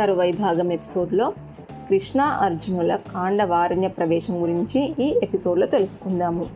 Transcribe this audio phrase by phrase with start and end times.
[0.00, 1.32] తరువై భాగం ఎపిసోడ్లో
[1.90, 6.46] కృష్ణ అర్జునుల కాండవారణ్య ప్రవేశం గురించి ఈ ఎపిసోడ్లో తెలుసుకుందాము.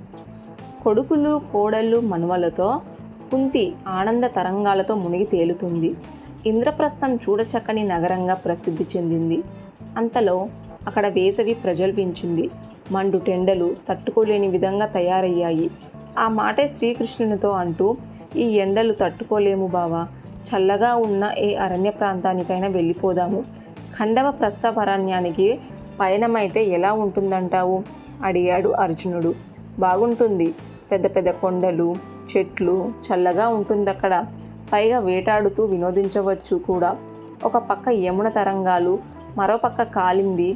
[0.85, 2.81] కొడుకులు కోడళ్ళు మనువలతో
[3.31, 5.95] కుంతి ఆనంద తరంగాలతో మునిగి తేలుతుంది.
[6.47, 9.43] ఇంద్రప్రస్థం చూడచక్కని నగరంగా ప్రసిద్ధి చెందింది.
[9.97, 10.49] అంతలో
[10.87, 12.51] అక్కడ వేసవి ప్రజల్పించింది
[12.93, 15.71] మండు టెండలు తట్టుకోలేని విధంగా తయారయ్యాయి.
[16.19, 17.97] ఆ మాటే శ్రీకృష్ణునితో అంటూ
[18.37, 20.09] ఈ ఎండలు తట్టుకోలేము బావా.
[20.45, 23.41] చల్లగా ఉన్న ఏ అరణ్య ప్రాంతానికైనా వెళ్ళిపోదాము.
[23.99, 25.61] ఖండవ ప్రస్థాపరణ్యానికి
[26.01, 27.83] పయనమైతే ఎలా ఉంటుందంటావు?
[28.25, 29.35] అడిగాడు అర్జునుడు.
[29.79, 30.55] బాగుంటుంది.
[30.93, 31.95] పెద్ద పెద్ద కొండలు
[32.37, 34.25] చెట్లు చల్లగా ఉంటుంది అక్కడ
[34.73, 36.97] పైగా వేటాడుతూ వినోదించవచ్చు కూడా.
[37.45, 38.99] ఒక పక్క యమున తరంగాలు
[39.37, 40.55] మరో పక్క కాలింది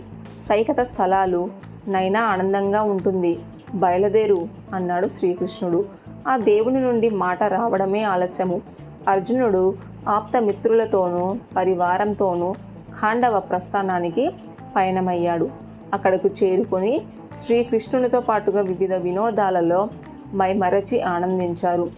[0.48, 1.50] సైకత స్థలాలు.
[1.88, 3.38] నైనా ఆనందంగా ఉంటుంది.
[3.74, 5.84] బయలుదేరు అన్నాడు శ్రీకృష్ణుడు.
[6.28, 8.60] ఆ దేవుని నుండి మాట రావడమే ఆలస్యము.
[9.08, 9.74] అర్జునుడు
[10.08, 12.52] ఆప్తమిత్రులతోనూ పరివారంతోనూ
[13.00, 14.30] ఖాండవ ప్రస్థానానికి
[14.76, 15.50] పయనమయ్యాడు.
[15.94, 17.00] అక్కడకు చేరుకొని
[17.44, 19.88] శ్రీకృష్ణునితో పాటుగా వివిధ వినోదాలలో
[20.34, 21.90] మైమరచి ఆనందించారు.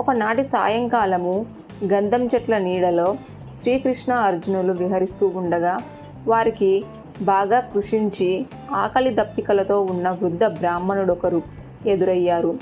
[0.00, 1.46] ఒకనాటి సాయంకాలము
[1.84, 3.16] గంధం చెట్ల నీడలో
[3.60, 5.78] శ్రీకృష్ణ అర్జునులు విహరిస్తూ ఉండగా
[6.26, 6.84] వారికి
[7.22, 11.42] బాగా కృషించి ఆకలి దప్పికలతో ఉన్న వృద్ధ బ్రాహ్మణుడొకరు
[11.86, 12.58] ఎదురయ్యారు.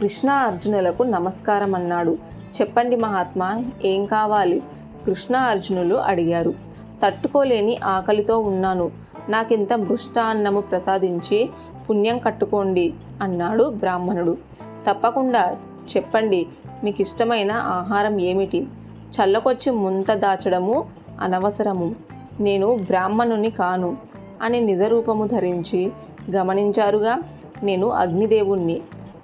[0.00, 4.62] కృష్ణ అర్జునులకు నమస్కారం అన్నాడు చెప్పండి మహాత్మా ఏం కావాలి?
[5.06, 6.54] కృష్ణ అర్జునులు అడిగారు.
[7.04, 8.90] తట్టుకోలేని ఆకలితో ఉన్నాను.
[9.28, 11.50] నాకింత మృష్టాన్నము ప్రసాదించి
[11.90, 14.36] పుణ్యం కట్టుకోండి అన్నాడు బ్రాహ్మణుడు.
[14.90, 15.56] తప్పకుండా
[15.96, 16.46] చెప్పండి
[16.84, 18.66] మీకు ఇష్టమైన ఆహారం ఏమిటి?
[19.10, 20.86] చల్లకొచ్చి ముంత దాచడము
[21.20, 21.94] అనవసరము.
[22.40, 23.96] నేను బ్రాహ్మణుని కాను
[24.42, 25.92] అని నిజరూపము ధరించి
[26.30, 27.18] గమనించారుగా
[27.62, 28.80] నేను అగ్నిదేవుణ్ణి.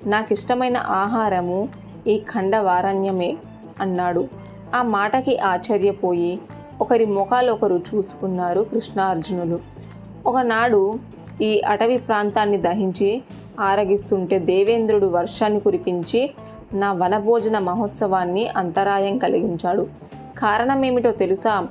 [0.06, 1.68] నాకిష్టమైన ఆహారము
[2.06, 3.36] ఈ ఖండవారణ్యమే
[3.80, 4.28] అన్నాడు.
[4.74, 6.40] ఆ మాటకి ఆశ్చర్యపోయి
[6.80, 9.58] ఒకరి ముఖాలొకరు చూసుకున్నారు కృష్ణార్జునులు.
[10.26, 10.98] ఒకనాడు
[11.42, 13.22] ఈ అటవీ ప్రాంతాన్ని దహించి
[13.60, 16.30] ఆరగిస్తుంటే దేవేంద్రుడు వర్షాన్ని కురిపించి
[16.74, 19.86] నా వనభోజన మహోత్సవాన్ని అంతరాయం కలిగించాడు.
[20.38, 21.66] కారణమేమిటో తెలుసా?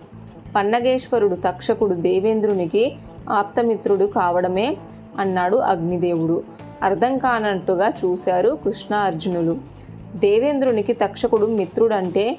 [0.55, 2.95] పన్నగేశ్వరుడు తక్షకుడు దేవేంద్రునికి
[3.29, 4.77] ఆప్తమిత్రుడు కావడమే
[5.19, 6.43] అన్నాడు అగ్నిదేవుడు.
[6.83, 9.80] అర్థం కానట్టుగా చూశారు కృష్ణ అర్జునులు
[10.15, 12.37] దేవేంద్రునికి తక్షకుడు మిత్రుడంటే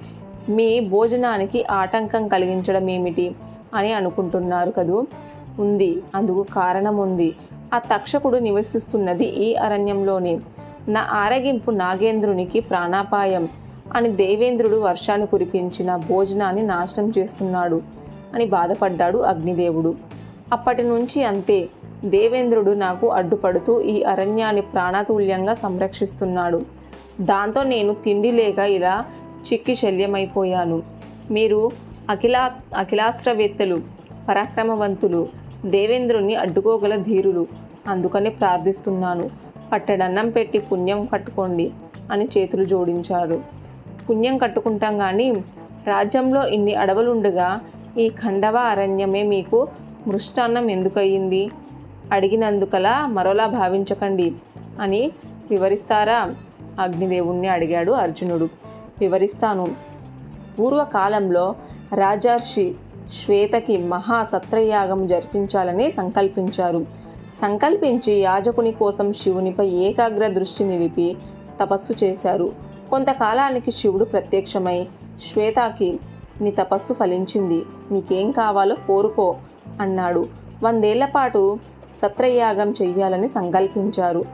[0.49, 3.35] మీ భోజనానికి ఆటంకం కలిగించడం ఏమిటి
[3.75, 5.07] అని అనుకుంటున్నారు కదూ?
[5.59, 6.03] ఉంది.
[6.15, 7.35] అందుకు కారణం ఉంది
[7.75, 10.41] ఆ తక్షకుడు నివసిస్తున్నది ఈ అరణ్యంలోనే.
[10.89, 13.49] నా ఆరగింపు నాగేంద్రునికి ప్రాణాపాయం
[13.95, 17.83] అని దేవేంద్రుడు వర్షాన్ని కురిపించిన భోజనాన్ని నాశనం చేస్తున్నాడు
[18.35, 19.95] అని బాధపడ్డాడు అగ్నిదేవుడు.
[20.53, 21.69] అప్పటి నుంచి అంతే.
[22.05, 26.82] దేవేంద్రుడు నాకు అడ్డుపడుతూ ఈ అరణ్యాన్ని ప్రాణాతుల్యంగా సంరక్షిస్తున్నాడు.
[27.23, 29.05] దాంతో నేను తిండి లేక ఇలా
[29.53, 30.83] చిక్కి శల్యమైపోయాను.
[31.31, 31.71] మీరు
[32.11, 33.77] అఖిలా అఖిలాస్త్రవేత్తలు
[34.29, 35.29] పరాక్రమవంతులు
[35.67, 37.47] దేవేంద్రుని అడ్డుకోగల ధీరులు
[37.89, 39.31] అందుకని ప్రార్థిస్తున్నాను.
[39.73, 41.71] పట్టడన్నం పెట్టి పుణ్యం కట్టుకోండి
[42.13, 43.43] అని చేతులు జోడించారు.
[44.11, 45.31] పుణ్యం కట్టుకుంటాం కానీ
[45.87, 47.61] రాజ్యంలో ఇన్ని అడవులుండగా
[47.99, 49.69] ఈ ఖండవ అరణ్యమే మీకు
[50.07, 51.51] మృష్టాన్నం ఎందుకయ్యింది?
[52.13, 54.33] అడిగినందుకలా మరోలా భావించకండి
[54.81, 55.11] అని
[55.51, 56.35] వివరిస్తారా?
[56.81, 58.49] అగ్నిదేవుణ్ణి అడిగాడు అర్జునుడు.
[59.01, 59.67] వివరిస్తాను.
[60.59, 61.55] పూర్వకాలంలో
[61.95, 62.75] రాజర్షి
[63.25, 66.87] శ్వేతకి మహా సత్రయాగం జరిపించాలని సంకల్పించారు.
[67.41, 71.17] సంకల్పించి యాజకుని కోసం శివునిపై ఏకాగ్ర దృష్టి నిలిపి
[71.61, 72.53] తపస్సు చేశారు.
[72.91, 74.87] కొంతకాలానికి శివుడు ప్రత్యక్షమై
[75.33, 76.01] శ్వేతకి
[76.41, 79.37] నీ తపస్సు ఫలించింది నీకేం కావాలో కోరుకో
[79.81, 80.29] అన్నాడు.
[80.63, 81.59] వందేళ్ళ పాటు
[82.03, 84.25] సత్రయాగం చెయ్యాలని సంకల్పించారు.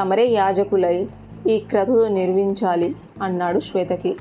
[0.00, 1.08] తమరే యాజకులై
[1.48, 4.16] ఈ క్రతువు నిర్మించాలి అన్నాడు శ్వేతకి.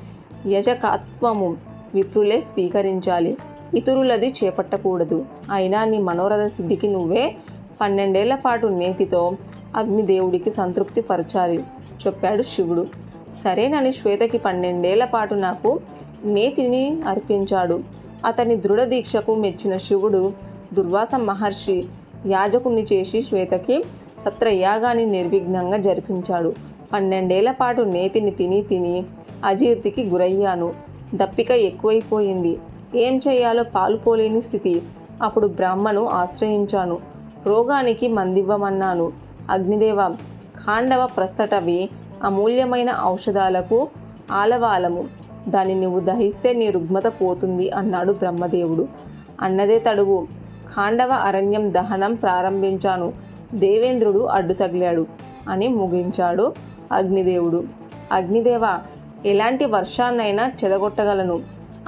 [0.47, 1.57] యజకత్వము
[1.95, 3.37] విప్రులే స్వీకరించాలి.
[3.75, 5.25] ఇతరులది చేపట్టకూడదు.
[5.51, 7.35] అయినా నీ మనోరథ సిద్ధికి నువ్వే
[7.81, 9.31] పన్నెండేళ్ళ పాటు నేతితో
[9.75, 11.63] అగ్నిదేవుడికి సంతృప్తి పరచాలి
[12.07, 12.87] చెప్పాడు శివుడు.
[13.43, 15.79] సరేనని శ్వేతకి పన్నెండేళ్ళ పాటు నాకు
[16.25, 17.79] నేతిని అర్పించాడు.
[18.25, 20.33] అతని దృఢ దీక్షకు మెచ్చిన శివుడు
[20.73, 21.85] దుర్వాస మహర్షి
[22.27, 23.83] యాజకుణ్ణి చేసి శ్వేతకి
[24.25, 26.53] సత్రయాగాన్ని నిర్విఘ్నంగా జరిపించాడు.
[26.93, 29.05] పన్నెండేళ్ళ పాటు నేతిని తిని తిని
[29.45, 30.73] అజీర్తికి గురయ్యాను.
[31.15, 32.59] దప్పిక ఎక్కువైపోయింది.
[32.95, 34.81] ఏం చేయాలో పాలుపోలేని స్థితి.
[35.23, 36.99] అప్పుడు బ్రహ్మను ఆశ్రయించాను.
[37.45, 39.11] రోగానికి మందివ్వమన్నాను.
[39.49, 40.07] అగ్నిదేవ
[40.65, 41.89] ఖాండవ ప్రస్తటవి
[42.23, 43.87] అమూల్యమైన ఔషధాలకు
[44.31, 45.05] ఆలవాలము.
[45.49, 48.87] దాన్ని నువ్వు దహిస్తే నీ రుగ్మత పోతుంది అన్నాడు బ్రహ్మదేవుడు.
[49.41, 50.27] అన్నదే తడువు.
[50.75, 53.13] ఖాండవ అరణ్యం దహనం ప్రారంభించాను.
[53.53, 55.05] దేవేంద్రుడు అడ్డు తగిలాడు
[55.49, 56.53] అని ముగించాడు
[56.91, 57.63] అగ్నిదేవుడు.
[58.11, 58.79] అగ్నిదేవ
[59.25, 61.39] ఎలాంటి వర్షాన్నైనా చెదగొట్టగలను.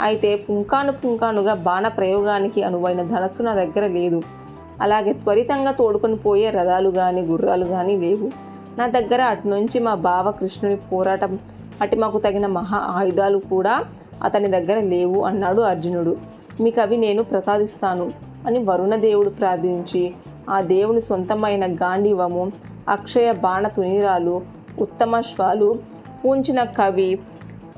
[0.02, 4.22] అయితే పుంకాను పుంకానుగా బాణ ప్రయోగానికి అనువైన ధనస్సు నా దగ్గర లేదు.
[4.82, 8.32] అలాగే త్వరితంగా తోడుకొని పోయే రథాలు కానీ గుర్రాలు కానీ లేవు.
[8.78, 11.40] నా దగ్గర అటు నుంచి మా బావ కృష్ణుని పోరాటం
[11.82, 13.86] అటు మాకు తగిన మహా ఆయుధాలు కూడా
[14.24, 16.18] అతని దగ్గర లేవు అన్నాడు అర్జునుడు.
[16.62, 18.12] మీకు అవి నేను ప్రసాదిస్తాను
[18.48, 20.14] అని వరుణదేవుడు ప్రార్థించి
[20.50, 22.52] ఆ దేవుని సొంతమైన గాంధీవము
[22.90, 24.42] అక్షయ బాణ తునిరాలు
[24.80, 25.80] ఉత్తమ శ్వాలు
[26.26, 27.20] పూంచిన కవి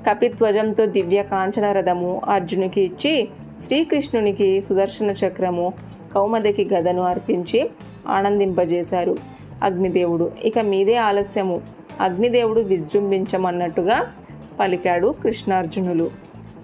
[0.09, 3.30] కపిధ్వజంతో దివ్య కాంచన రథము అర్జునికి ఇచ్చి
[3.65, 5.74] శ్రీకృష్ణునికి సుదర్శన చక్రము
[6.15, 7.69] కౌమదకి గదను అర్పించి
[8.07, 9.15] ఆనందింపజేశారు
[9.63, 10.31] అగ్నిదేవుడు.
[10.44, 11.62] ఇక మీదే ఆలస్యము.
[12.01, 14.07] అగ్నిదేవుడు విజృంభించమన్నట్టుగా
[14.59, 16.09] పలికాడు కృష్ణార్జునులు.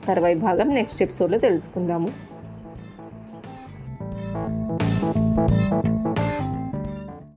[0.08, 2.08] తర్వాయి భాగం నెక్స్ట్ ఎపిసోడ్లో తెలుసుకుందాము.